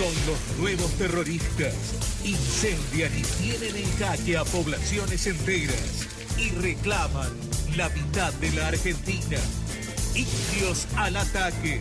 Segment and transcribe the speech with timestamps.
[0.00, 1.74] Son los nuevos terroristas.
[2.24, 6.06] Incendian y tienen en jaque a poblaciones enteras
[6.38, 7.28] y reclaman
[7.76, 9.36] la mitad de la Argentina.
[10.14, 11.80] Indios al ataque.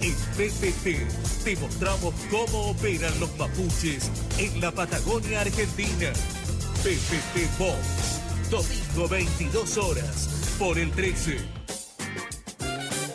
[0.00, 6.14] En PPT te mostramos cómo operan los mapuches en la Patagonia Argentina.
[6.82, 8.50] PPT Box.
[8.50, 11.59] Domingo 22 horas por el 13.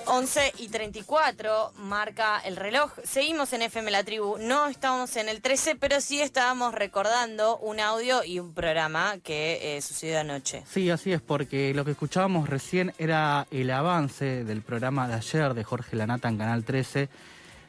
[0.07, 2.91] 11 y 34 marca el reloj.
[3.03, 4.37] Seguimos en FM La Tribu.
[4.37, 9.77] No estamos en el 13, pero sí estábamos recordando un audio y un programa que
[9.77, 10.63] eh, sucedió anoche.
[10.69, 15.53] Sí, así es, porque lo que escuchábamos recién era el avance del programa de ayer
[15.53, 17.09] de Jorge Lanata en Canal 13,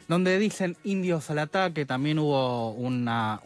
[0.08, 1.86] donde dicen indios al ataque.
[1.86, 3.40] También hubo una.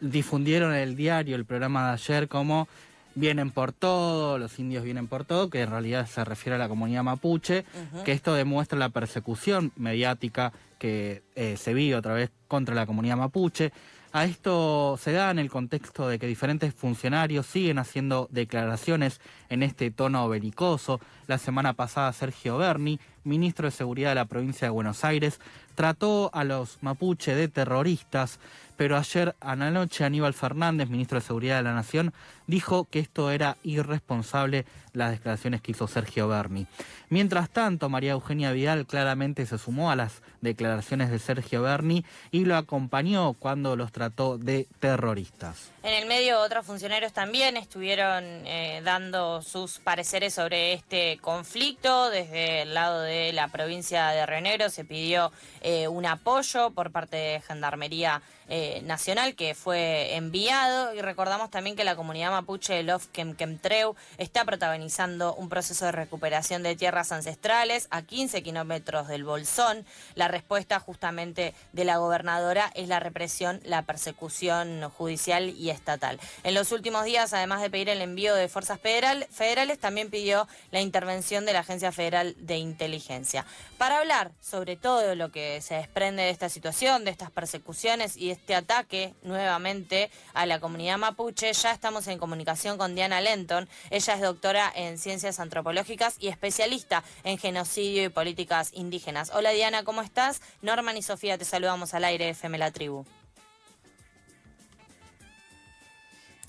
[0.00, 2.68] difundieron el diario, el programa de ayer, como
[3.14, 6.68] vienen por todo, los indios vienen por todo, que en realidad se refiere a la
[6.68, 7.64] comunidad mapuche,
[8.04, 13.16] que esto demuestra la persecución mediática que eh, se vive otra vez contra la comunidad
[13.16, 13.72] mapuche.
[14.12, 19.62] A esto se da en el contexto de que diferentes funcionarios siguen haciendo declaraciones en
[19.62, 21.00] este tono belicoso.
[21.28, 25.38] La semana pasada Sergio Berni, ministro de Seguridad de la provincia de Buenos Aires,
[25.80, 28.38] trató a los mapuche de terroristas,
[28.76, 32.12] pero ayer a la noche Aníbal Fernández, ministro de Seguridad de la Nación,
[32.46, 36.66] dijo que esto era irresponsable las declaraciones que hizo Sergio Berni.
[37.08, 42.44] Mientras tanto, María Eugenia Vidal claramente se sumó a las declaraciones de Sergio Berni y
[42.44, 45.70] lo acompañó cuando los trató de terroristas.
[45.82, 52.10] En el medio, otros funcionarios también estuvieron eh, dando sus pareceres sobre este conflicto.
[52.10, 57.16] Desde el lado de la provincia de Renero se pidió eh, un apoyo por parte
[57.16, 60.92] de Gendarmería eh, Nacional que fue enviado.
[60.94, 65.92] Y recordamos también que la comunidad mapuche de Love Kemtreu está protagonizando un proceso de
[65.92, 69.86] recuperación de tierras ancestrales a 15 kilómetros del Bolsón.
[70.16, 76.18] La respuesta justamente de la gobernadora es la represión, la persecución judicial y estatal.
[76.42, 80.80] En los últimos días, además de pedir el envío de fuerzas federales, también pidió la
[80.80, 83.46] intervención de la Agencia Federal de Inteligencia.
[83.78, 88.39] Para hablar sobre todo lo que se desprende de esta situación, de estas persecuciones y
[88.40, 93.68] este ataque nuevamente a la comunidad mapuche, ya estamos en comunicación con Diana Lenton.
[93.90, 99.30] Ella es doctora en ciencias antropológicas y especialista en genocidio y políticas indígenas.
[99.34, 100.40] Hola Diana, ¿cómo estás?
[100.62, 103.04] Norman y Sofía, te saludamos al aire FM La Tribu.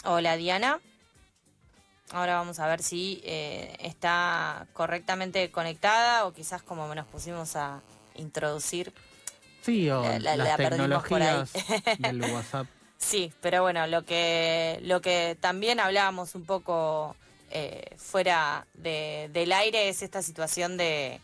[0.05, 0.79] Hola Diana.
[2.11, 7.81] Ahora vamos a ver si eh, está correctamente conectada o quizás como nos pusimos a
[8.15, 8.93] introducir.
[9.61, 11.51] Sí, o la, las tecnologías
[11.99, 12.67] del WhatsApp.
[12.97, 17.15] Sí, pero bueno, lo que, lo que también hablábamos un poco
[17.49, 21.19] eh, fuera del aire es esta situación de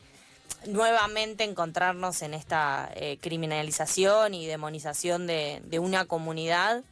[0.66, 6.84] nuevamente encontrarnos en esta eh, criminalización y demonización de, de una comunidad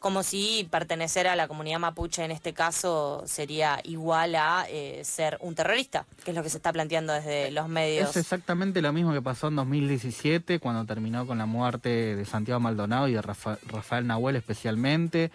[0.00, 5.36] como si pertenecer a la comunidad mapuche en este caso sería igual a eh, ser
[5.42, 8.08] un terrorista, que es lo que se está planteando desde los medios.
[8.10, 12.60] Es exactamente lo mismo que pasó en 2017, cuando terminó con la muerte de Santiago
[12.60, 15.30] Maldonado y de Rafael Nahuel especialmente,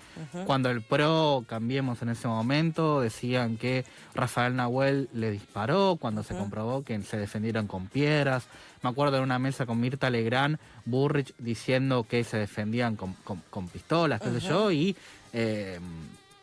[0.47, 6.35] cuando el PRO, cambiemos en ese momento, decían que Rafael Nahuel le disparó, cuando se
[6.35, 8.47] comprobó que se defendieron con piedras.
[8.85, 14.21] Me acuerdo de una mesa con Mirta Legrand, Burrich diciendo que se defendían con, pistolas,
[14.21, 14.95] qué sé yo, y
[15.33, 15.79] eh,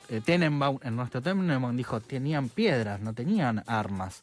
[0.08, 4.22] eh, Tenenbaum, en nuestro Tenenbaum dijo, tenían piedras, no tenían armas.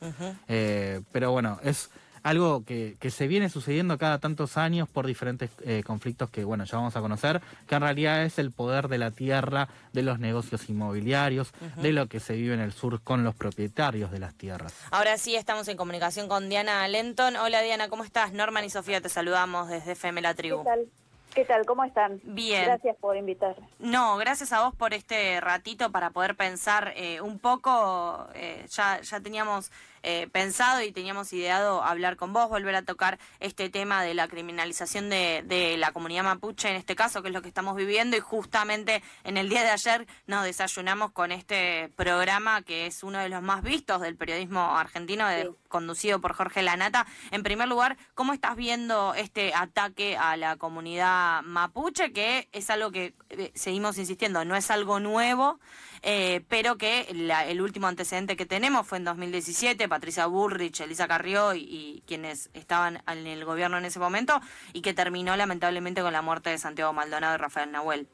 [0.50, 1.92] Eh, pero bueno, es
[2.24, 6.78] algo que, se viene sucediendo cada tantos años por diferentes eh, conflictos que, bueno, ya
[6.78, 10.70] vamos a conocer, que en realidad es el poder de la tierra, de los negocios
[10.70, 14.74] inmobiliarios, de lo que se vive en el sur con los propietarios de las tierras.
[14.92, 17.36] Ahora sí, estamos en comunicación con Diana Lenton.
[17.36, 18.34] Hola Diana, ¿cómo estás?
[18.34, 20.60] Norman y Sofía te saludamos desde FM La Tribu.
[20.60, 20.88] ¿Qué tal?
[21.34, 21.66] ¿Qué tal?
[21.66, 22.20] ¿Cómo están?
[22.24, 22.66] Bien.
[22.66, 23.68] Gracias por invitarme.
[23.78, 28.28] No, gracias a vos por este ratito para poder pensar eh, un poco.
[28.34, 29.72] Eh, ya, ya teníamos
[30.04, 34.28] eh, pensado y teníamos ideado hablar con vos, volver a tocar este tema de la
[34.28, 38.18] criminalización de, de, la comunidad mapuche en este caso, que es lo que estamos viviendo,
[38.18, 43.20] y justamente en el día de ayer nos desayunamos con este programa que es uno
[43.20, 45.26] de los más vistos del periodismo argentino,
[45.68, 47.06] conducido por Jorge Lanata.
[47.32, 52.12] En primer lugar, ¿cómo estás viendo este ataque a la comunidad mapuche?
[52.12, 55.60] Que es algo que eh, seguimos insistiendo, no es algo nuevo.
[56.02, 61.54] Eh, pero que el último antecedente que tenemos fue en 2017, Patricia Bullrich, Elisa Carrió
[61.54, 64.40] y, quienes estaban en el gobierno en ese momento,
[64.74, 68.08] y que terminó lamentablemente con la muerte de Santiago Maldonado y Rafael Nahuel.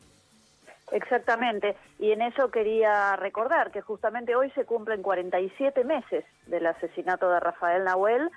[0.91, 7.29] Exactamente, y en eso quería recordar que justamente hoy se cumplen 47 meses del asesinato
[7.29, 8.29] de Rafael Nahuel,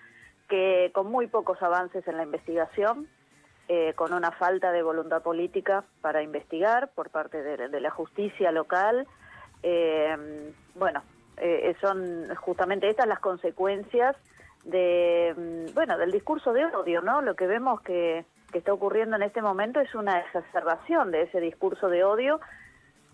[0.49, 3.07] que con muy pocos avances en la investigación,
[3.71, 9.07] eh, con una falta de voluntad política para investigar por parte de, la justicia local.
[9.63, 11.03] Eh, bueno,
[11.37, 14.17] eh, son justamente estas las consecuencias
[14.65, 17.23] de, mm, bueno, del discurso de odio, ¿no?
[17.23, 21.41] Lo que vemos que, que está ocurriendo en este momento es una exacerbación de ese
[21.41, 22.41] discurso de odio,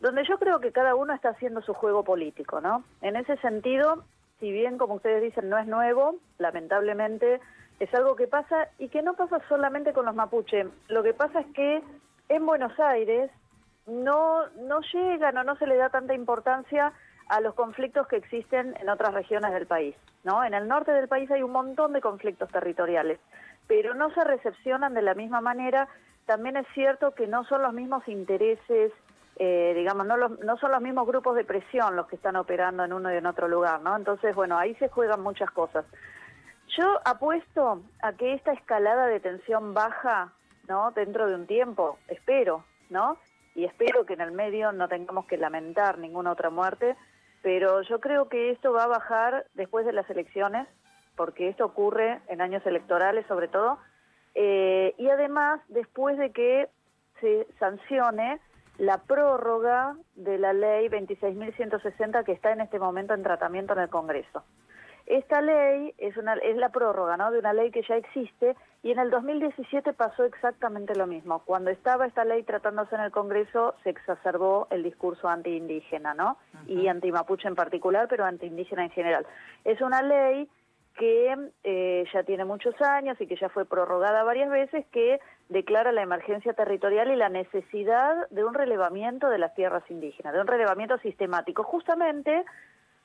[0.00, 2.85] donde yo creo que cada uno está haciendo su juego político, ¿no?
[3.00, 4.05] En ese sentido,
[4.40, 7.40] si bien, como ustedes dicen, no es nuevo, lamentablemente
[7.81, 10.67] es algo que pasa y que no pasa solamente con los mapuche.
[10.88, 11.82] Lo que pasa es que
[12.29, 13.31] en Buenos Aires
[13.87, 16.93] no, no llegan o no se le da tanta importancia
[17.29, 19.95] a los conflictos que existen en otras regiones del país.
[20.25, 20.45] ¿no?
[20.45, 23.19] En el norte del país hay un montón de conflictos territoriales,
[23.67, 25.89] pero no se recepcionan de la misma manera.
[26.27, 28.93] También es cierto que no son los mismos intereses,
[29.37, 32.93] eh, digamos, no, no son los mismos grupos de presión los que están operando en
[32.93, 33.97] uno y en otro lugar, ¿no?
[33.97, 35.85] Entonces, bueno, ahí se juegan muchas cosas.
[36.79, 40.33] Yo apuesto a que esta escalada de tensión baja,
[40.69, 40.93] ¿no?
[40.93, 43.19] Dentro de un tiempo, espero, ¿no?
[43.55, 46.97] Y espero que en el medio no tengamos que lamentar ninguna otra muerte,
[47.43, 50.67] pero yo creo que esto va a bajar después de las elecciones,
[51.17, 53.79] porque esto ocurre en años electorales sobre todo,
[54.35, 56.69] eh, y además después de que
[57.21, 58.41] se sancione
[58.79, 63.89] la prórroga de la ley 26.160 que está en este momento en tratamiento en el
[63.89, 64.43] Congreso.
[65.06, 67.31] Esta ley es, una, es la prórroga ¿no?
[67.31, 71.41] de una ley que ya existe y en el 2017 pasó exactamente lo mismo.
[71.45, 76.39] Cuando estaba esta ley tratándose en el Congreso se exacerbó el discurso antiindígena ¿no?
[76.67, 79.27] y antimapuche en particular, pero antiindígena en general.
[79.65, 80.49] Es una ley
[80.97, 85.93] que eh, ya tiene muchos años y que ya fue prorrogada varias veces, que declara
[85.93, 90.47] la emergencia territorial y la necesidad de un relevamiento de las tierras indígenas, de un
[90.47, 92.45] relevamiento sistemático, justamente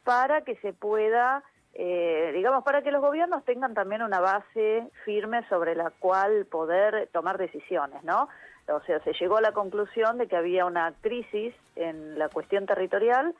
[0.03, 1.43] para que se pueda
[1.73, 7.09] eh, digamos, para que los gobiernos tengan también una base firme sobre la cual poder
[7.11, 8.27] tomar decisiones, ¿no?
[8.67, 12.65] O sea, se llegó a la conclusión de que había una crisis en la cuestión
[12.65, 13.33] territorial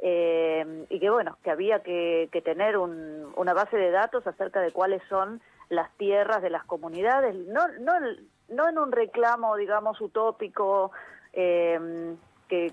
[0.00, 5.02] eh, y que, bueno, que había que, tener una base de datos acerca de cuáles
[5.08, 7.92] son las tierras de las comunidades, no, no,
[8.48, 10.90] no en un reclamo, digamos, utópico,
[11.32, 12.16] eh,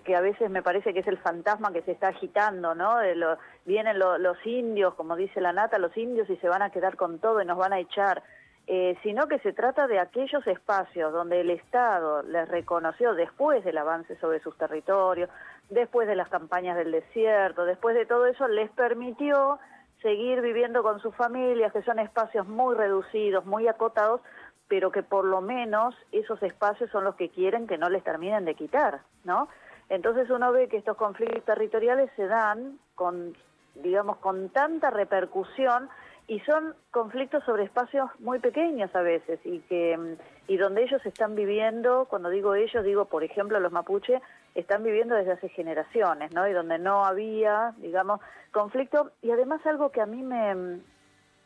[0.03, 2.97] que, a veces me parece que es el fantasma que se está agitando, ¿no?
[2.97, 6.69] De lo, vienen los indios, como dice la nata, los indios y se van a
[6.69, 8.21] quedar con todo y nos van a echar,
[8.67, 13.77] eh, sino que se trata de aquellos espacios donde el Estado les reconoció después del
[13.77, 15.29] avance sobre sus territorios,
[15.69, 19.59] después de las campañas del desierto, después de todo eso, les permitió
[20.01, 24.19] seguir viviendo con sus familias, que son espacios muy reducidos, muy acotados,
[24.67, 28.43] pero que por lo menos esos espacios son los que quieren que no les terminen
[28.43, 29.47] de quitar, ¿no?
[29.89, 33.35] Entonces uno ve que estos conflictos territoriales se dan con,
[33.75, 35.89] digamos, con tanta repercusión
[36.27, 41.33] y son conflictos sobre espacios muy pequeños a veces y que y donde ellos están
[41.35, 44.21] viviendo, cuando digo ellos digo por ejemplo los mapuche
[44.53, 46.47] están viviendo desde hace generaciones, ¿no?
[46.47, 48.19] Y donde no había, digamos,
[48.51, 50.81] conflicto y además algo que a mí me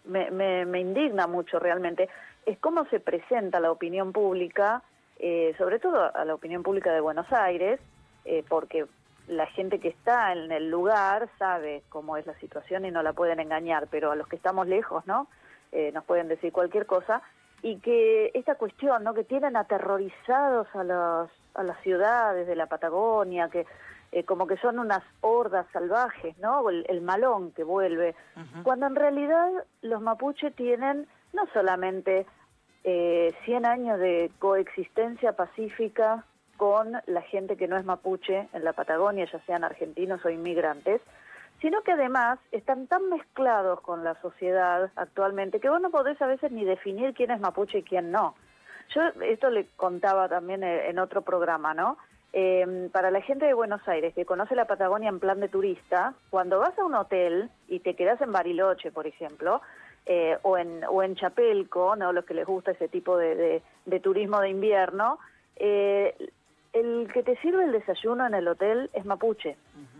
[0.06, 2.10] me, me, indigna mucho realmente
[2.46, 4.84] es cómo se presenta la opinión pública,
[5.18, 7.80] eh, sobre todo a la opinión pública de Buenos Aires,
[8.26, 8.86] eh, porque
[9.28, 13.14] la gente que está en el lugar sabe cómo es la situación y no la
[13.14, 15.28] pueden engañar, pero a los que estamos lejos, ¿no?
[15.72, 17.22] Eh, nos pueden decir cualquier cosa
[17.62, 19.14] y que esta cuestión, ¿no?
[19.14, 23.66] Que tienen aterrorizados a los a las ciudades de la Patagonia, que
[24.12, 26.70] eh, como que son unas hordas salvajes, ¿no?
[26.70, 28.16] El, malón que vuelve,
[28.64, 29.50] cuando en realidad
[29.82, 32.26] los mapuche tienen no solamente
[32.84, 36.26] eh, 100 años de coexistencia pacífica
[36.64, 41.02] con la gente que no es mapuche en la Patagonia, ya sean argentinos o inmigrantes,
[41.60, 46.26] sino que además están tan mezclados con la sociedad actualmente que vos no podés a
[46.26, 48.36] veces ni definir quién es mapuche y quién no.
[48.96, 51.98] Yo esto le contaba también eh, en otro programa, ¿no?
[52.32, 56.14] Eh, para la gente de Buenos Aires que conoce la Patagonia en plan de turista,
[56.30, 59.62] cuando vas a un hotel y te quedas en Bariloche, por ejemplo,
[60.06, 62.14] eh, o, en, o en Chapelco, ¿no?
[62.14, 65.20] los que les gusta ese tipo de, de, turismo de invierno,
[65.58, 66.16] eh,
[66.74, 69.56] el que te sirve el desayuno en el hotel es mapuche.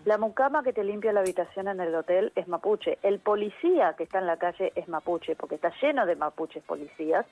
[0.06, 2.98] La mucama que te limpia la habitación en el hotel es mapuche.
[3.04, 7.26] El policía que está en la calle es mapuche, porque está lleno de mapuches policías.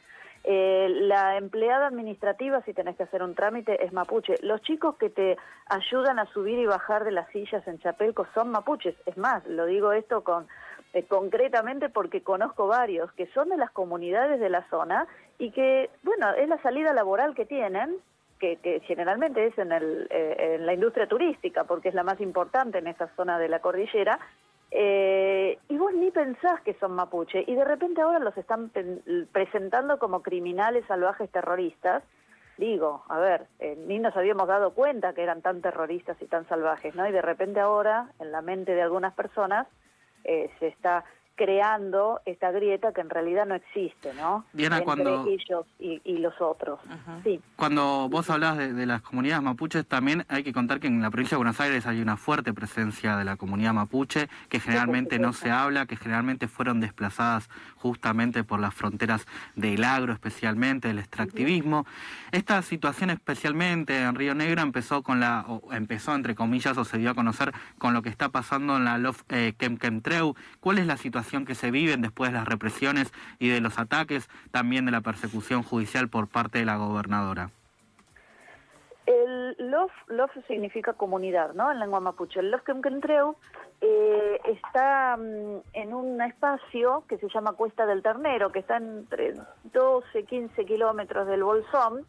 [0.43, 4.35] Eh, la empleada administrativa, si tenés que hacer un trámite, es mapuche.
[4.41, 8.51] Los chicos que te ayudan a subir y bajar de las sillas en Chapelco son
[8.51, 8.95] mapuches.
[9.05, 10.47] Es más, lo digo esto con
[10.93, 15.07] eh, concretamente porque conozco varios que son de las comunidades de la zona
[15.39, 17.97] y que, bueno, es la salida laboral que tienen
[18.41, 22.79] que, generalmente es en, el, eh, en la industria turística, porque es la más importante
[22.79, 24.19] en esta zona de la cordillera,
[24.73, 28.71] Eh, y vos ni pensás que son mapuche, y de repente ahora los están
[29.33, 32.03] presentando como criminales salvajes terroristas.
[32.57, 36.47] Digo, a ver, eh, ni nos habíamos dado cuenta que eran tan terroristas y tan
[36.47, 37.05] salvajes, ¿no?
[37.05, 39.67] Y de repente ahora, en la mente de algunas personas,
[40.23, 41.03] se está
[41.35, 44.45] creando esta grieta que en realidad no existe, ¿no?
[44.53, 45.25] Diana, Entre cuando...
[45.27, 46.79] ellos y, los otros.
[47.23, 47.41] Sí.
[47.55, 51.35] Cuando vos hablás de, las comunidades mapuches, también hay que contar que en la provincia
[51.35, 55.49] de Buenos Aires hay una fuerte presencia de la comunidad mapuche, que generalmente no se
[55.49, 61.87] habla, que generalmente fueron desplazadas justamente por las fronteras del agro, especialmente del extractivismo.
[62.31, 66.99] Esta situación especialmente en Río Negro empezó con la, o empezó entre comillas, o se
[66.99, 69.53] dio a conocer con lo que está pasando en la Lof eh.
[70.59, 74.29] ¿Cuál es la situación que se viven después de las represiones y de los ataques,
[74.51, 77.49] también de la persecución judicial por parte de la gobernadora.
[79.05, 81.71] El Lof, Lof significa comunidad, ¿no?
[81.71, 82.39] En lengua mapuche.
[82.39, 83.35] El Lof Kemkentreu
[83.81, 89.33] eh, está mm, en un espacio que se llama Cuesta del Ternero, que está entre
[89.73, 92.05] 12, 15 kilómetros del Bolsón,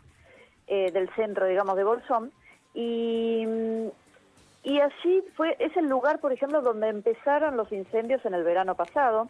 [0.67, 2.33] eh, del centro, digamos, de Bolsón,
[2.75, 3.89] y mm,
[4.63, 8.77] y así fue, es el lugar, por ejemplo, donde empezaron los incendios en el verano
[8.77, 9.27] pasado.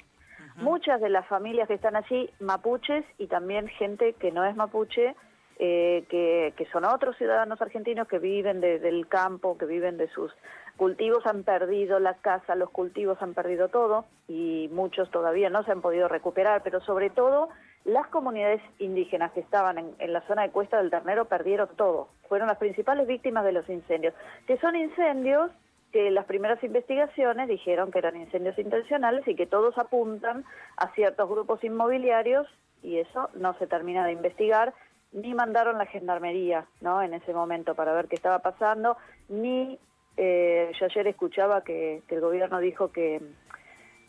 [0.56, 5.14] Muchas de las familias que están allí, mapuches y también gente que no es mapuche,
[5.58, 10.30] eh, que, que, son otros ciudadanos argentinos que viven del campo, que viven de sus
[10.76, 15.72] cultivos, han perdido la casa, los cultivos han perdido todo y muchos todavía no se
[15.72, 17.48] han podido recuperar, pero sobre todo
[17.84, 22.08] las comunidades indígenas que estaban en, la zona de Cuesta del Ternero perdieron todo.
[22.28, 24.14] Fueron las principales víctimas de los incendios.
[24.46, 25.50] Que son incendios
[25.92, 30.44] que las primeras investigaciones dijeron que eran incendios intencionales y que todos apuntan
[30.76, 32.46] a ciertos grupos inmobiliarios
[32.82, 34.72] y eso no se termina de investigar
[35.12, 38.96] ni mandaron la gendarmería no en ese momento para ver qué estaba pasando
[39.28, 39.78] ni
[40.16, 43.20] eh, yo ayer escuchaba que el gobierno dijo que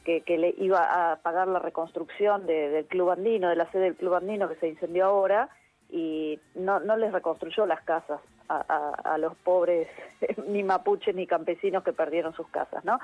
[0.03, 4.15] que, le iba a pagar la reconstrucción del Club Andino, de la sede del Club
[4.15, 5.49] Andino que se incendió ahora,
[5.89, 8.19] y no, no les reconstruyó las casas
[8.49, 9.87] a, los pobres,
[10.47, 12.99] ni mapuches ni campesinos que perdieron sus casas, ¿no?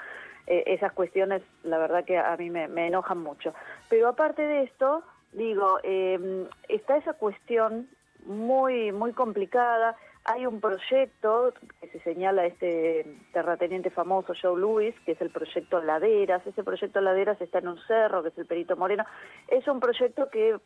[0.48, 3.54] Eh, esas cuestiones, la verdad que a mí me, enojan mucho.
[3.90, 5.04] Pero aparte de esto,
[5.34, 7.88] digo, eh, está esa cuestión
[8.26, 9.96] muy, muy complicada,
[10.32, 15.82] hay un proyecto que se señala este terrateniente famoso Joe Lewis, que es el proyecto
[15.82, 16.46] Laderas.
[16.46, 19.06] Ese proyecto Laderas está en un cerro, que es el Perito Moreno.
[19.48, 20.58] Es un proyecto que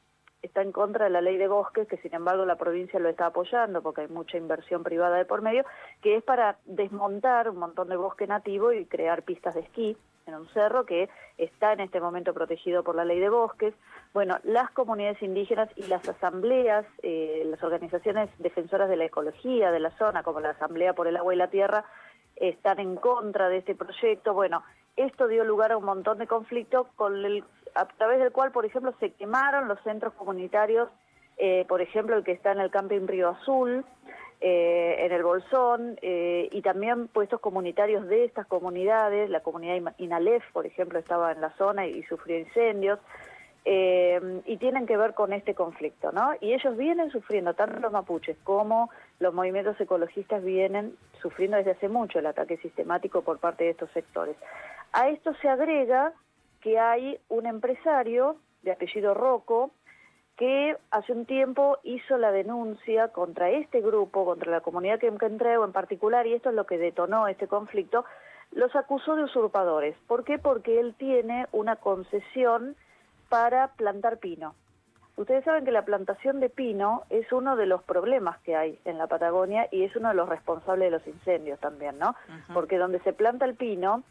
[0.41, 3.27] está en contra de la ley de bosques, que sin embargo la provincia lo está
[3.27, 5.63] apoyando porque hay mucha inversión privada de por medio,
[6.01, 10.35] que es para desmontar un montón de bosque nativo y crear pistas de esquí en
[10.35, 13.73] un cerro que está en este momento protegido por la ley de bosques.
[14.13, 19.79] Bueno, las comunidades indígenas y las asambleas, eh, las organizaciones defensoras de la ecología de
[19.79, 21.85] la zona, como la Asamblea por el Agua y la Tierra,
[22.35, 24.33] están en contra de este proyecto.
[24.33, 24.63] Bueno,
[24.95, 27.43] esto dio lugar a un montón de conflictos con el,
[27.75, 30.89] a través del cual, por ejemplo, se quemaron los centros comunitarios,
[31.37, 33.83] eh, por ejemplo, el que está en el Camping Río Azul,
[34.45, 40.43] eh, en el Bolsón eh, y también puestos comunitarios de estas comunidades, la comunidad Inalef,
[40.51, 42.99] por ejemplo, estaba en la zona y, sufrió incendios,
[43.63, 46.33] eh, y tienen que ver con este conflicto, ¿no?
[46.41, 51.87] Y ellos vienen sufriendo, tanto los mapuches como los movimientos ecologistas vienen sufriendo desde hace
[51.87, 54.35] mucho el ataque sistemático por parte de estos sectores.
[54.91, 56.11] A esto se agrega
[56.59, 59.71] que hay un empresario de apellido Rocco,
[60.37, 65.63] que hace un tiempo hizo la denuncia contra este grupo, contra la comunidad que entrego
[65.63, 68.05] en particular, y esto es lo que detonó este conflicto,
[68.51, 69.95] los acusó de usurpadores.
[70.07, 70.39] ¿Por qué?
[70.39, 72.75] Porque él tiene una concesión
[73.29, 74.55] para plantar pino.
[75.15, 78.97] Ustedes saben que la plantación de pino es uno de los problemas que hay en
[78.97, 82.15] la Patagonia y es uno de los responsables de los incendios también, ¿no?
[82.51, 84.03] Porque donde se planta el pino,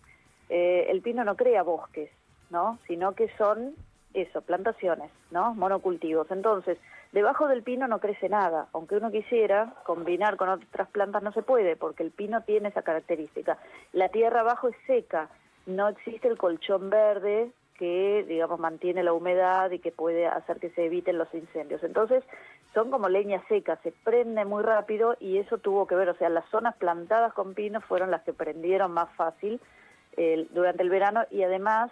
[0.48, 2.10] eh, el pino no crea bosques,
[2.50, 2.78] ¿no?
[2.86, 3.74] Sino que son
[4.14, 5.54] eso, plantaciones, ¿no?
[5.54, 6.30] Monocultivos.
[6.30, 6.78] Entonces,
[7.12, 8.68] debajo del pino no crece nada.
[8.72, 12.82] Aunque uno quisiera combinar con otras plantas, no se puede, porque el pino tiene esa
[12.82, 13.58] característica.
[13.92, 15.28] La tierra abajo es seca,
[15.66, 20.70] no existe el colchón verde que, digamos, mantiene la humedad y que puede hacer que
[20.70, 21.82] se eviten los incendios.
[21.82, 22.22] Entonces,
[22.74, 26.28] son como leña seca, se prende muy rápido y eso tuvo que ver, o sea,
[26.28, 29.60] las zonas plantadas con pino fueron las que prendieron más fácil
[30.16, 31.90] eh, durante el verano y además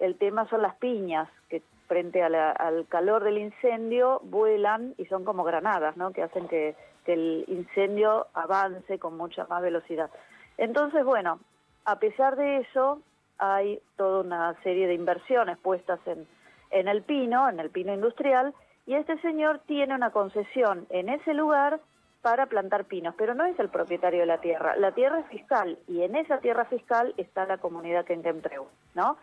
[0.00, 5.44] el tema son las piñas, que frente al calor del incendio vuelan y son como
[5.44, 6.12] granadas, ¿no?
[6.12, 6.74] Que hacen que,
[7.06, 10.10] el incendio avance con mucha más velocidad.
[10.58, 11.40] Entonces, bueno,
[11.84, 13.00] a pesar de eso,
[13.36, 16.28] hay toda una serie de inversiones puestas en,
[16.70, 18.54] en el pino, en el pino industrial,
[18.86, 21.80] y este señor tiene una concesión en ese lugar
[22.22, 24.76] para plantar pinos, pero no es el propietario de la tierra.
[24.76, 29.16] La tierra es fiscal y en esa tierra fiscal está la comunidad Quenquemtreu, ¿no?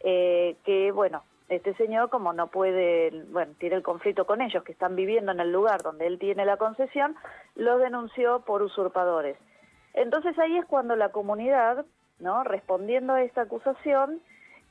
[0.00, 4.72] Eh, que, bueno, este señor como no puede, bueno, tiene el conflicto con ellos que
[4.72, 7.16] están viviendo en el lugar donde él tiene la concesión,
[7.56, 9.36] lo denunció por usurpadores.
[9.94, 11.84] Entonces ahí es cuando la comunidad,
[12.20, 12.44] ¿no?
[12.44, 14.20] Respondiendo a esta acusación,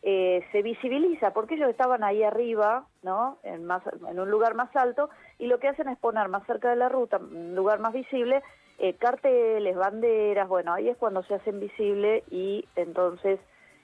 [0.04, 3.40] eh, se visibiliza, porque ellos estaban ahí arriba, ¿no?
[3.44, 6.70] En, más, en un lugar más alto, y lo que hacen es poner más cerca
[6.70, 8.44] de la ruta, un lugar más visible,
[8.78, 13.40] eh, carteles, banderas, bueno, ahí es cuando se hacen visible y entonces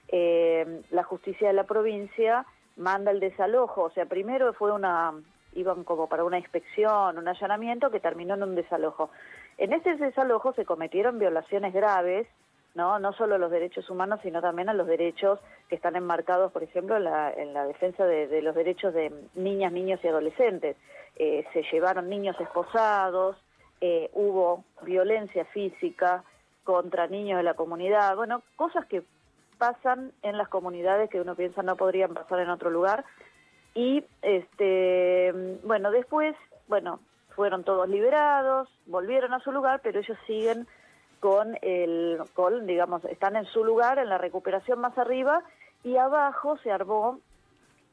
[0.08, 2.46] eh, la justicia de la provincia
[2.76, 5.14] manda el desalojo, o sea, primero fue una,
[5.54, 9.10] iban como para una inspección, un allanamiento que terminó en un desalojo.
[9.58, 12.26] En este desalojo se cometieron violaciones graves,
[12.74, 12.98] ¿no?
[12.98, 16.62] no solo a los derechos humanos, sino también a los derechos que están enmarcados, por
[16.62, 20.76] ejemplo, en la, en la defensa de, los derechos de niñas, niños y adolescentes.
[21.16, 23.36] Eh, se llevaron niños esposados,
[23.80, 26.24] eh, hubo violencia física
[26.64, 29.04] contra niños de la comunidad, bueno, cosas que
[29.58, 33.04] pasan en las comunidades que uno piensa no podrían pasar en otro lugar.
[33.74, 36.36] Y, este, bueno, después,
[36.68, 37.00] bueno,
[37.34, 40.66] fueron todos liberados, volvieron a su lugar, pero ellos siguen
[41.20, 45.42] con el, con, digamos, están en su lugar, en la recuperación más arriba,
[45.82, 47.18] y abajo se armó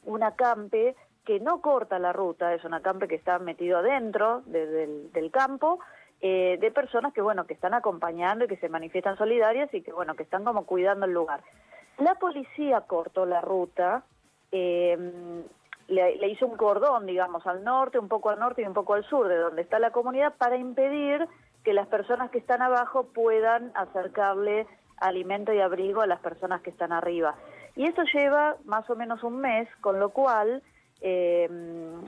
[0.06, 5.30] un acampe que no corta la ruta, es un acampe que está metido adentro del,
[5.32, 5.80] campo,
[6.22, 9.92] eh, de personas que, bueno, que están acompañando y que se manifiestan solidarias y que,
[9.92, 11.42] bueno, que están como cuidando el lugar.
[11.98, 14.04] La policía cortó la ruta,
[14.52, 14.98] eh,
[15.88, 18.94] le, le, hizo un cordón, digamos, al norte, un poco al norte y un poco
[18.94, 21.28] al sur de donde está la comunidad para impedir
[21.64, 26.70] que las personas que están abajo puedan acercarle alimento y abrigo a las personas que
[26.70, 27.36] están arriba.
[27.76, 30.62] Y eso lleva más o menos un mes, con lo cual,
[31.02, 31.50] eh,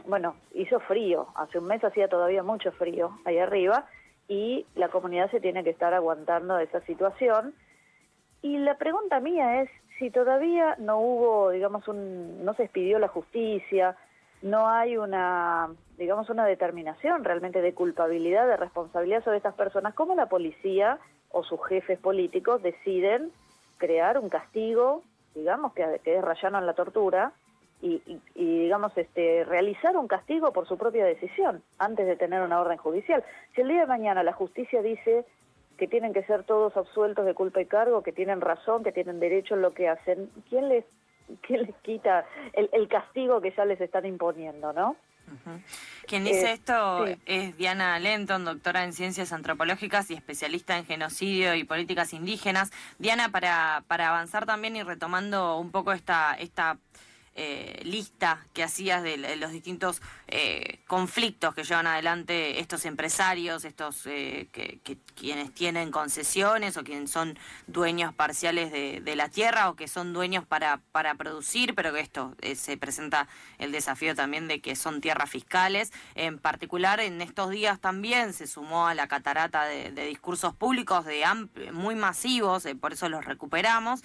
[0.05, 3.86] bueno, hizo frío, hace un mes hacía todavía mucho frío ahí arriba
[4.27, 7.53] y la comunidad se tiene que estar aguantando esa situación.
[8.42, 13.08] Y la pregunta mía es si todavía no hubo, digamos, un, no se expidió la
[13.08, 13.96] justicia,
[14.42, 20.15] no hay una, digamos, una determinación realmente de culpabilidad, de responsabilidad sobre estas personas, ¿cómo
[20.15, 23.31] la policía o sus jefes políticos deciden
[23.77, 27.33] crear un castigo, digamos, que, que es rayano en la tortura,
[27.83, 32.77] y, digamos, este, realizar un castigo por su propia decisión, antes de tener una orden
[32.77, 33.24] judicial.
[33.53, 35.25] Si el día de mañana la justicia dice
[35.77, 39.19] que tienen que ser todos absueltos de culpa y cargo, que tienen razón, que tienen
[39.19, 40.85] derecho en lo que hacen, ¿quién les
[41.48, 44.96] ¿qué les quita el, castigo que ya les están imponiendo, no?
[46.05, 51.55] Quien dice eh, esto es Diana Lenton, doctora en ciencias antropológicas y especialista en genocidio
[51.55, 52.72] y políticas indígenas.
[53.00, 56.77] Diana, para, para avanzar también y retomando un poco esta, esta
[57.35, 64.05] eh, lista que hacías de, los distintos eh, conflictos que llevan adelante estos empresarios, estos
[64.05, 64.50] eh,
[65.15, 70.46] quienes tienen concesiones o quienes son dueños parciales de, la tierra o que son dueños
[70.46, 75.29] para, para producir, pero que esto se presenta el desafío también de que son tierras
[75.29, 75.91] fiscales.
[76.13, 81.24] En particular, en estos días también se sumó a la catarata de, discursos públicos de
[81.72, 84.03] muy masivos, por eso los recuperamos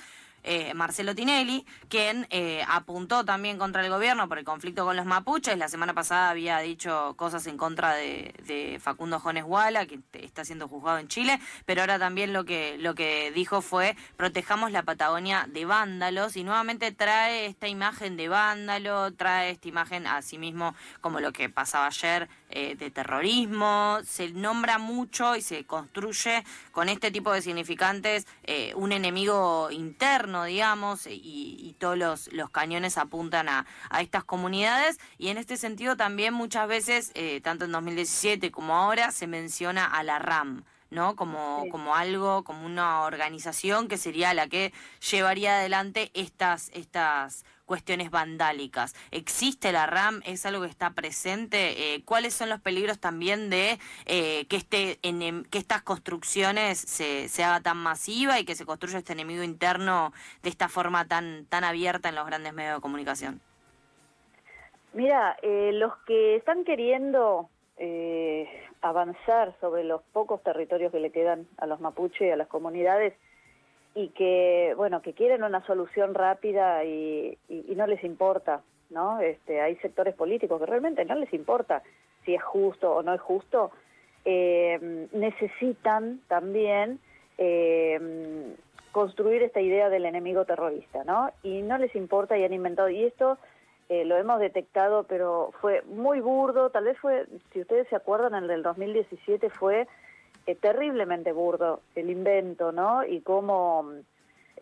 [0.50, 5.04] eh, Marcelo Tinelli, quien eh, apuntó también contra el gobierno por el conflicto con los
[5.04, 5.58] mapuches.
[5.58, 10.66] La semana pasada había dicho cosas en contra de, Facundo Jones Guala, que está siendo
[10.66, 15.46] juzgado en Chile, pero ahora también lo que, lo que dijo fue protejamos la Patagonia
[15.50, 20.74] de vándalos y nuevamente trae esta imagen de vándalo, trae esta imagen a sí mismo
[21.02, 26.88] como lo que pasaba ayer eh, de terrorismo, se nombra mucho y se construye con
[26.88, 28.26] este tipo de significantes
[28.76, 34.98] un enemigo interno digamos, y, todos los, los, cañones apuntan a, a, estas comunidades.
[35.16, 39.84] Y en este sentido también muchas veces, eh, tanto en 2017 como ahora, se menciona
[39.84, 40.64] a la RAM.
[40.90, 41.16] ¿no?
[41.16, 44.72] Como, como algo, como una organización que sería la que
[45.10, 48.96] llevaría adelante estas, estas cuestiones vandálicas.
[49.12, 50.22] ¿Existe la RAM?
[50.24, 51.94] ¿Es algo que está presente?
[51.94, 57.28] Eh, ¿Cuáles son los peligros también de eh, que, este, en, que estas construcciones se,
[57.28, 61.44] se haga tan masiva y que se construya este enemigo interno de esta forma tan,
[61.44, 63.40] tan abierta en los grandes medios de comunicación?
[64.94, 67.48] Mira, eh, los que están queriendo
[68.80, 73.14] avanzar sobre los pocos territorios que le quedan a los mapuche y a las comunidades
[73.98, 77.36] y que, bueno, que quieren una solución rápida y,
[77.74, 79.18] no les importa, ¿no?
[79.18, 81.82] Este, hay sectores políticos que realmente no les importa
[82.24, 83.72] si es justo o no es justo,
[84.24, 87.00] eh, necesitan también
[87.38, 88.54] eh,
[88.92, 91.32] construir esta idea del enemigo terrorista, ¿no?
[91.42, 93.36] Y no les importa y han inventado, y esto
[93.88, 98.34] eh, lo hemos detectado, pero fue muy burdo, tal vez fue, si ustedes se acuerdan,
[98.34, 99.88] el del 2017 fue
[100.48, 103.04] eh, terriblemente burdo el invento, ¿no?
[103.04, 103.92] Y cómo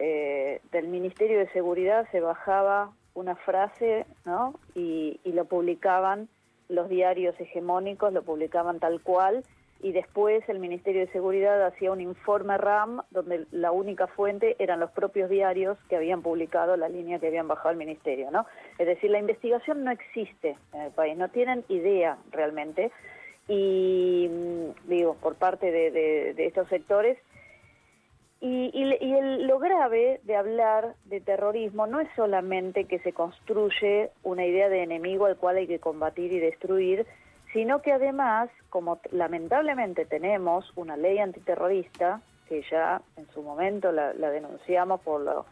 [0.00, 4.58] eh, del Ministerio de Seguridad se bajaba una frase, ¿no?
[4.74, 6.28] Y, y lo publicaban
[6.68, 9.44] los diarios hegemónicos, lo publicaban tal cual,
[9.80, 14.80] y después el Ministerio de Seguridad hacía un informe RAM donde la única fuente eran
[14.80, 18.44] los propios diarios que habían publicado la línea que habían bajado el Ministerio, ¿no?
[18.78, 22.90] Es decir, la investigación no existe en el país, no tienen idea realmente
[23.48, 27.18] y mm, digo, por parte de, estos sectores.
[28.40, 28.84] Y,
[29.46, 34.82] lo grave de hablar de terrorismo no es solamente que se construye una idea de
[34.82, 37.06] enemigo al cual hay que combatir y destruir,
[37.52, 44.12] sino que además, como lamentablemente tenemos una ley antiterrorista, que ya en su momento la,
[44.12, 45.46] denunciamos por lo,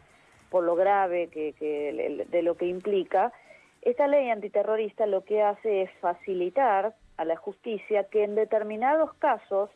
[0.49, 3.33] por lo grave que, de lo que implica,
[3.81, 9.69] esta ley antiterrorista lo que hace es facilitar a la justicia que en determinados casos,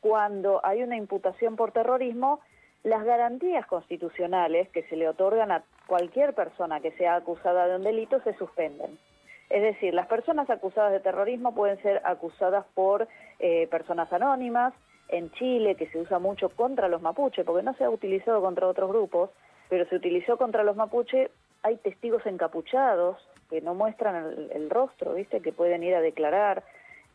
[0.00, 2.40] cuando hay una imputación por terrorismo,
[2.82, 7.82] las garantías constitucionales que se le otorgan a cualquier persona que sea acusada de un
[7.82, 8.98] delito se suspenden.
[9.50, 14.74] Es decir, las personas acusadas de terrorismo pueden ser acusadas por eh, personas anónimas,
[15.08, 18.66] en Chile, que se usa mucho contra los mapuches, porque no se ha utilizado contra
[18.66, 19.30] otros grupos,
[19.68, 21.30] pero se utilizó contra los mapuches,
[21.62, 23.16] hay testigos encapuchados
[23.50, 25.40] que no muestran el, rostro, ¿viste?
[25.40, 26.64] Que pueden ir a declarar.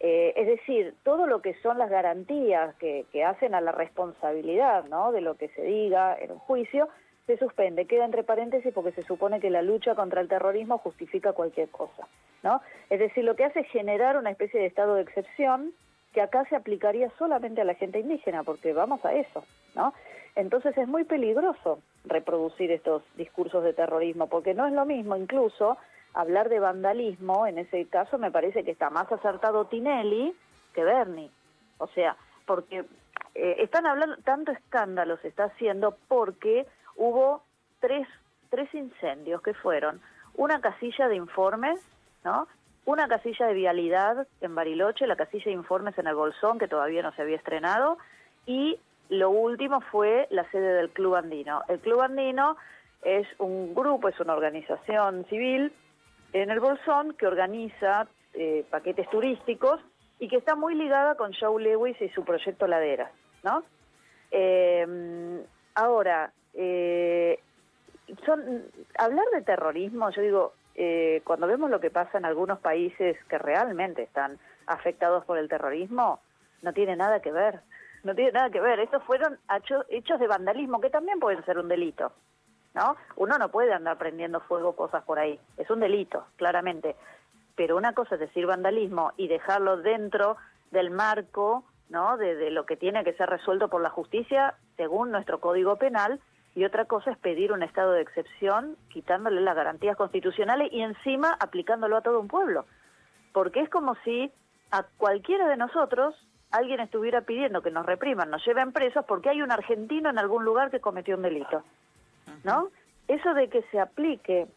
[0.04, 5.12] Eh, es decir, todo lo que son las garantías que, hacen a la responsabilidad, ¿no?
[5.12, 6.90] De lo que se diga en un juicio,
[7.28, 11.34] se suspende, queda entre paréntesis porque se supone que la lucha contra el terrorismo justifica
[11.34, 12.08] cualquier cosa,
[12.42, 12.64] ¿no?
[12.90, 15.72] Es decir, lo que hace es generar una especie de estado de excepción
[16.14, 19.94] que acá se aplicaría solamente a la gente indígena, porque vamos a eso, ¿no?
[20.36, 25.78] Entonces es muy peligroso reproducir estos discursos de terrorismo, porque no es lo mismo incluso
[26.14, 30.36] hablar de vandalismo, en ese caso me parece que está más acertado Tinelli
[30.74, 31.32] que Bernie,
[31.78, 32.86] o sea, porque
[33.36, 37.44] eh, están hablando, tanto escándalo se está haciendo porque hubo
[37.80, 38.08] tres,
[38.50, 40.02] tres incendios que fueron
[40.36, 41.80] una casilla de informes,
[42.24, 42.48] ¿no?
[42.86, 47.04] Una casilla de vialidad en Bariloche, la casilla de informes en el Bolsón, que todavía
[47.04, 47.98] no se había estrenado,
[48.46, 51.62] y lo último fue la sede del Club Andino.
[51.68, 52.58] El Club Andino
[53.04, 55.74] es un grupo, es una organización civil
[56.34, 59.80] en el Bolsón que organiza eh, paquetes turísticos
[60.20, 63.12] y que está muy ligada con Joe Lewis y su proyecto Ladera,
[63.44, 63.64] ¿no?
[64.32, 65.44] Eh,
[65.76, 67.40] ahora, eh,
[68.26, 68.64] son
[68.98, 73.38] hablar de terrorismo, yo digo, eh, cuando vemos lo que pasa en algunos países que
[73.38, 76.20] realmente están afectados por el terrorismo,
[76.62, 77.60] no tiene nada que ver,
[78.04, 78.80] no tiene nada que ver.
[78.80, 79.38] Estos fueron
[79.90, 82.14] hechos de vandalismo que también pueden ser un delito,
[82.74, 82.96] ¿no?
[83.16, 86.96] Uno no puede andar prendiendo fuego cosas por ahí, es un delito, claramente.
[87.56, 90.38] Pero una cosa es decir vandalismo y dejarlo dentro
[90.72, 92.18] del marco, ¿no?
[92.18, 96.20] De, de lo que tiene que ser resuelto por la justicia según nuestro Código Penal
[96.56, 101.36] y otra cosa es pedir un estado de excepción quitándole las garantías constitucionales y encima
[101.40, 102.66] aplicándolo a todo un pueblo.
[103.32, 104.32] Porque es como si
[104.72, 106.16] a cualquiera de nosotros
[106.52, 110.44] alguien estuviera pidiendo que nos repriman, nos lleven presos porque hay un argentino en algún
[110.44, 111.64] lugar que cometió un delito.
[112.44, 112.70] ¿No?
[113.08, 114.48] Eso de que se aplique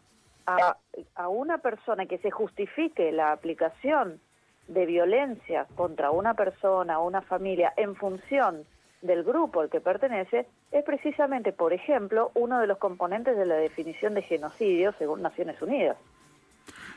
[0.47, 0.77] a,
[1.15, 4.21] a una persona, que se justifique la aplicación
[4.69, 8.65] de violencia contra una persona o una familia en función
[9.03, 13.57] del grupo al que pertenece es precisamente, por ejemplo, uno de los componentes de la
[13.57, 15.99] definición de genocidio según Naciones Unidas.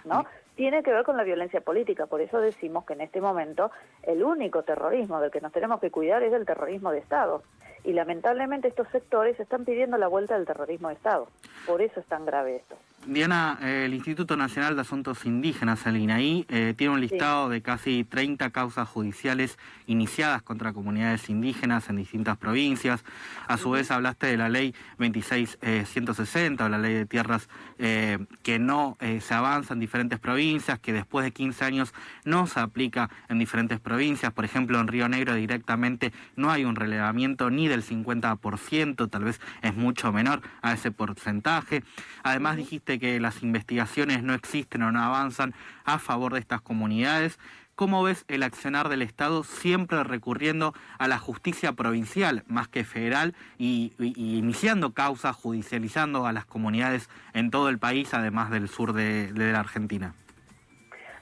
[0.05, 0.25] ¿no?
[0.55, 3.71] Tiene que ver con la violencia política, por eso decimos que en este momento
[4.03, 7.43] el único terrorismo del que nos tenemos que cuidar es el terrorismo de Estado.
[7.87, 11.29] Y lamentablemente estos sectores están pidiendo la vuelta del terrorismo de Estado.
[11.65, 12.75] Por eso es tan grave esto.
[13.07, 17.61] Diana, eh, el Instituto Nacional de Asuntos Indígenas, el INAI, eh, tiene un listado de
[17.61, 23.05] casi 30 causas judiciales iniciadas contra comunidades indígenas en distintas provincias.
[23.47, 27.47] A su vez, hablaste de la ley 26160 o la ley de tierras
[27.79, 31.93] eh, que no se avanza en diferentes provincias, que después de 15 años
[32.25, 34.33] no se aplica en diferentes provincias.
[34.33, 39.39] Por ejemplo, en Río Negro directamente no hay un relevamiento ni del 50%, tal vez
[39.61, 41.83] es mucho menor a ese porcentaje.
[42.23, 45.53] Además, dijiste que las investigaciones no existen o no avanzan
[45.85, 47.39] a favor de estas comunidades.
[47.75, 53.35] ¿Cómo ves el accionar del Estado siempre recurriendo a la justicia provincial más que federal
[53.59, 59.31] y, iniciando causas, judicializando a las comunidades en todo el país, además del sur de,
[59.35, 60.15] la Argentina?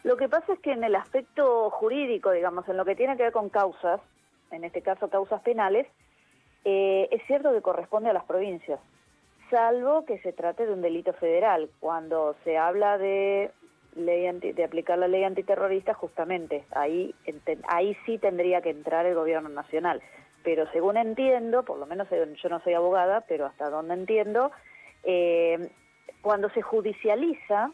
[0.03, 3.23] Lo que pasa es que en el aspecto jurídico, digamos, en lo que tiene que
[3.23, 3.99] ver con causas,
[4.51, 5.87] en este caso causas penales,
[6.63, 8.79] eh, es cierto que corresponde a las provincias
[9.49, 11.69] salvo que se trate de un delito federal.
[11.79, 13.51] Cuando se habla de
[13.95, 17.15] ley de aplicar la ley antiterrorista, justamente ahí,
[17.67, 20.01] ahí sí tendría que entrar el gobierno nacional.
[20.43, 24.51] Pero según entiendo, por lo menos yo no soy abogada, pero hasta donde entiendo,
[25.03, 25.69] eh,
[26.21, 27.71] cuando se judicializa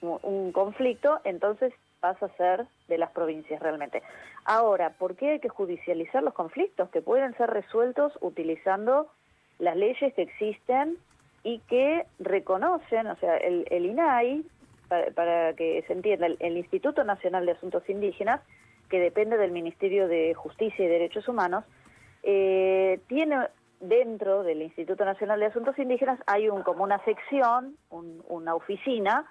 [0.00, 4.02] un conflicto, entonces pasa a ser de las provincias realmente.
[4.44, 9.08] Ahora, ¿por qué hay que judicializar los conflictos que pueden ser resueltos utilizando
[9.60, 10.96] las leyes que existen
[11.44, 14.44] y que reconocen, o sea, el, INAI,
[15.14, 18.40] para, que se entienda, el, Instituto Nacional de Asuntos Indígenas,
[18.88, 21.64] que depende del Ministerio de Justicia y Derechos Humanos,
[22.22, 23.36] eh, tiene
[23.78, 29.26] dentro del Instituto Nacional de Asuntos Indígenas hay un, como una sección, una oficina,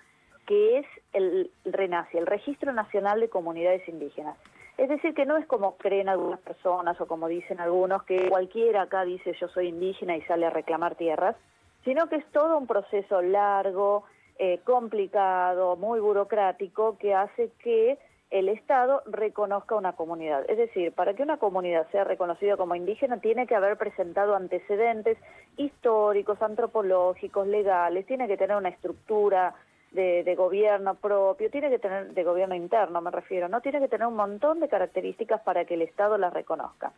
[0.48, 4.38] que es el RENACI, el Registro Nacional de Comunidades Indígenas.
[4.80, 8.84] Es decir, que no es como creen algunas personas o como dicen algunos, que cualquiera
[8.84, 11.36] acá dice yo soy indígena y sale a reclamar tierras,
[11.84, 14.06] sino que es todo un proceso largo,
[14.38, 17.98] eh, complicado, muy burocrático, que hace que
[18.30, 20.50] el Estado reconozca una comunidad.
[20.50, 25.18] Es decir, para que una comunidad sea reconocida como indígena tiene que haber presentado antecedentes
[25.58, 29.54] históricos, antropológicos, legales, tiene que tener una estructura
[29.92, 34.08] de, gobierno propio, tiene que tener, de gobierno interno me refiero, no tiene que tener
[34.08, 36.92] un montón de características para que el Estado las reconozca.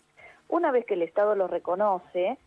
[0.49, 2.37] Una vez que el Estado los reconoce,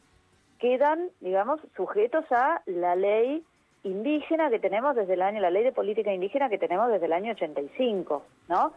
[0.58, 3.44] quedan, digamos, sujetos a la ley
[3.82, 7.12] indígena que tenemos desde el año, la ley de política indígena que tenemos desde el
[7.12, 8.72] año 85, ¿no?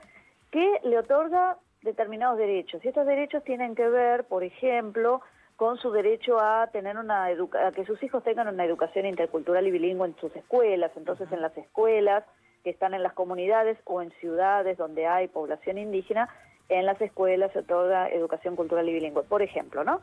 [0.52, 2.84] Que le otorga determinados derechos.
[2.84, 5.22] Y estos derechos tienen que ver, por ejemplo,
[5.58, 9.72] con su derecho a tener una a que sus hijos tengan una educación intercultural y
[9.72, 10.92] bilingüe en sus escuelas.
[10.96, 12.24] Entonces, en las escuelas
[12.64, 16.30] que están en las comunidades o en ciudades donde hay población indígena,
[16.70, 20.00] en las escuelas se otorga educación cultural y bilingüe, por ejemplo, ¿no?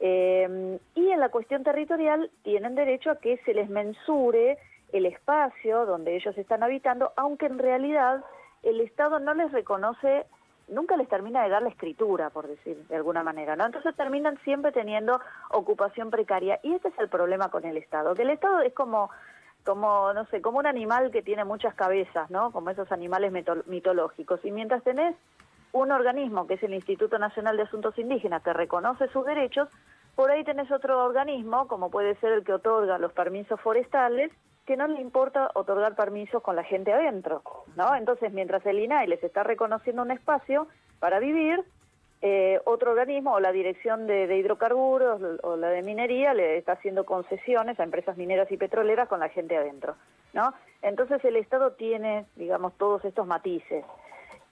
[0.00, 4.58] Eh, y en la cuestión territorial tienen derecho a que se les mensure
[4.92, 8.24] el espacio donde ellos están habitando, aunque en realidad
[8.62, 10.26] el Estado no les reconoce
[10.68, 13.66] nunca les termina de dar la escritura, por decir de alguna manera, ¿no?
[13.66, 18.22] Entonces terminan siempre teniendo ocupación precaria y este es el problema con el Estado, que
[18.22, 19.10] el Estado es como
[19.64, 22.52] como no sé, como un animal que tiene muchas cabezas, ¿no?
[22.52, 23.32] Como esos animales
[23.66, 25.14] mitológicos y mientras tenés
[25.72, 29.68] un organismo que es el Instituto Nacional de Asuntos Indígenas que reconoce sus derechos,
[30.14, 34.32] por ahí tenés otro organismo, como puede ser el que otorga los permisos forestales,
[34.68, 37.42] que no le importa otorgar permisos con la gente adentro,
[37.74, 37.94] ¿no?
[37.94, 40.68] Entonces, mientras el INAI les está reconociendo un espacio
[41.00, 41.64] para vivir,
[42.20, 47.06] eh, otro organismo o la dirección de, hidrocarburos o la de minería le está haciendo
[47.06, 49.96] concesiones a empresas mineras y petroleras con la gente adentro,
[50.34, 50.52] ¿no?
[50.82, 53.86] Entonces el Estado tiene, digamos, todos estos matices.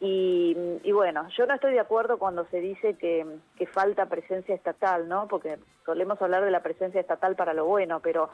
[0.00, 3.26] Y, y, bueno, yo no estoy de acuerdo cuando se dice que,
[3.58, 5.28] que falta presencia estatal, ¿no?
[5.28, 8.30] Porque solemos hablar de la presencia estatal para lo bueno, pero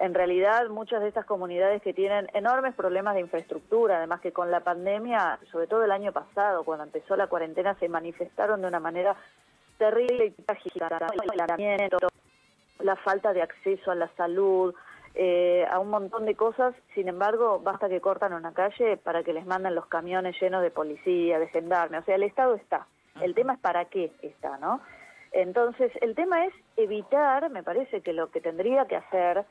[0.00, 4.50] en realidad muchas de estas comunidades que tienen enormes problemas de infraestructura, además que con
[4.50, 8.80] la pandemia, sobre todo el año pasado, cuando empezó la cuarentena, se manifestaron de una
[8.80, 9.14] manera
[9.76, 10.88] terrible y trágica,
[12.80, 14.74] la falta de acceso a la salud,
[15.14, 19.34] eh, a un montón de cosas, sin embargo, basta que cortan una calle para que
[19.34, 22.86] les manden los camiones llenos de policía, de gendarme, o sea, el Estado está,
[23.20, 24.80] el tema es para qué está, ¿no?
[25.32, 29.44] Entonces, el tema es evitar, me parece que lo que tendría que hacer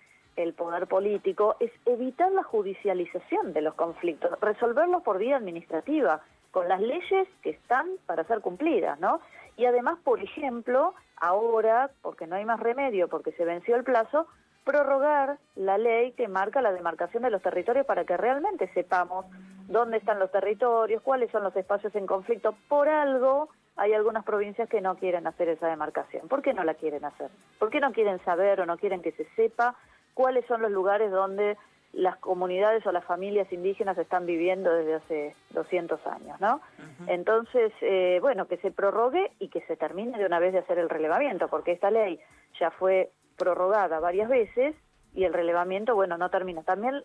[0.44, 6.22] el poder político es evitar la judicialización de los conflictos, resolverlos por vía administrativa,
[6.52, 9.20] con las leyes que están para ser cumplidas, ¿no?
[9.58, 14.28] Y además, por ejemplo, ahora, porque no hay más remedio, porque se venció el plazo,
[14.64, 19.26] prorrogar la ley que marca la demarcación de los territorios para que realmente sepamos
[19.68, 22.56] dónde están los territorios, cuáles son los espacios en conflicto.
[22.68, 26.28] Por algo hay algunas provincias que no quieren hacer esa demarcación.
[26.28, 27.30] ¿Por qué no la quieren hacer?
[27.60, 29.76] ¿Por qué no quieren saber o no quieren que se sepa
[30.20, 31.56] cuáles son los lugares donde
[31.94, 36.60] las comunidades o las familias indígenas están viviendo desde hace 200 años, ¿no?
[37.08, 40.78] Entonces, eh, bueno, que se prorrogue y que se termine de una vez de hacer
[40.78, 42.20] el relevamiento, porque esta ley
[42.60, 44.76] ya fue prorrogada varias veces
[45.14, 46.64] y el relevamiento, bueno, no termina.
[46.64, 47.02] También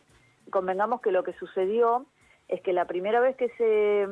[0.51, 2.07] convengamos que lo que sucedió
[2.49, 4.09] es que la primera vez que se,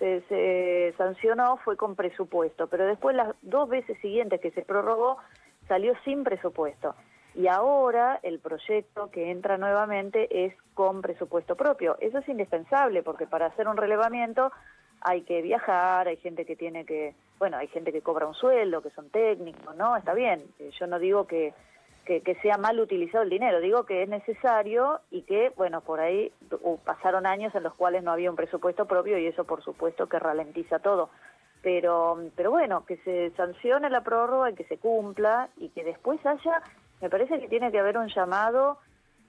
[0.00, 5.18] se, se sancionó fue con presupuesto, pero después las dos veces siguientes que se prorrogó
[5.68, 6.96] salió sin presupuesto.
[7.38, 11.96] Y ahora el proyecto que entra nuevamente es con presupuesto propio.
[12.00, 14.50] Eso es indispensable porque para hacer un relevamiento
[15.02, 18.82] hay que viajar, hay gente que tiene que, bueno, hay gente que cobra un sueldo,
[18.82, 19.96] que son técnicos, ¿no?
[19.96, 21.54] Está bien, eh, yo no digo que,
[22.06, 26.32] que, sea mal utilizado el dinero, digo que es necesario y que, bueno, por ahí
[26.84, 30.18] pasaron años en los cuales no había un presupuesto propio y eso por supuesto que
[30.18, 31.10] ralentiza todo.
[31.62, 36.24] Pero, pero bueno, que se sancione la prórroga y que se cumpla y que después
[36.26, 36.62] haya
[37.00, 38.78] Me parece que tiene que haber un llamado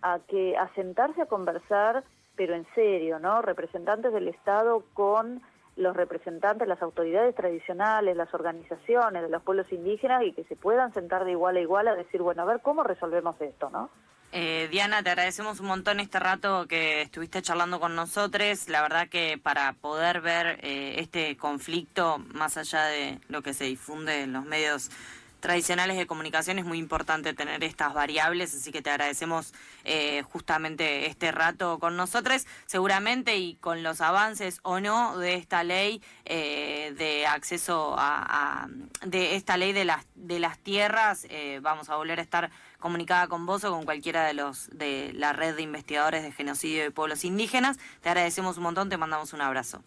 [0.02, 2.04] a que a sentarse a conversar,
[2.36, 3.42] pero en serio, ¿no?
[3.42, 5.42] Representantes del Estado con
[5.76, 10.94] los representantes, las autoridades tradicionales, las organizaciones de los pueblos indígenas y que se puedan
[10.94, 13.90] sentar de igual a igual a decir, bueno, a ver cómo resolvemos esto, ¿no?
[14.32, 18.70] Eh, Diana, te agradecemos un montón este rato que estuviste charlando con nosotros.
[18.70, 23.64] La verdad que para poder ver eh, este conflicto, más allá de lo que se
[23.64, 24.92] difunde en los medios
[25.40, 29.54] tradicionales de comunicación es muy importante tener estas variables, así que te agradecemos
[29.86, 35.64] eh, justamente este rato con nosotros, seguramente y con los avances o no de esta
[35.64, 38.68] ley eh, de acceso a,
[39.06, 43.28] de esta ley de las de las tierras, eh, vamos a volver a estar comunicada
[43.28, 46.92] con vos o con cualquiera de los de la red de investigadores de genocidio de
[46.92, 47.78] pueblos indígenas.
[48.02, 49.84] Te agradecemos un montón, te mandamos un abrazo.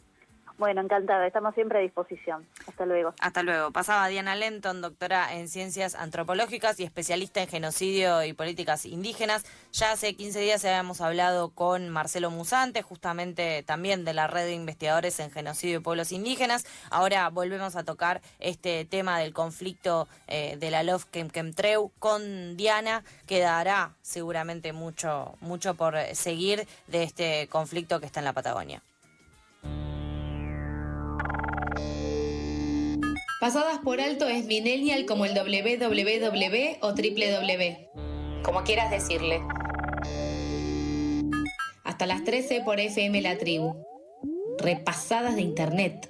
[0.62, 2.46] Bueno, encantada, estamos siempre a disposición.
[2.68, 3.14] Hasta luego.
[3.18, 3.72] Hasta luego.
[3.72, 9.44] Pasaba Diana Lenton, doctora en ciencias antropológicas y especialista en genocidio y políticas indígenas.
[9.72, 14.54] Ya hace 15 días habíamos hablado con Marcelo Musante, justamente también de la red de
[14.54, 16.64] investigadores en genocidio y pueblos indígenas.
[16.90, 23.02] Ahora volvemos a tocar este tema del conflicto eh, de la Love Kemtreu con Diana.
[23.26, 28.80] Quedará seguramente mucho, mucho por seguir de este conflicto que está en la Patagonia.
[33.42, 39.42] Pasadas por alto es millennial como el www o www, como quieras decirle.
[41.82, 43.84] Hasta las 13 por FM La Tribu.
[44.58, 46.08] Repasadas de Internet.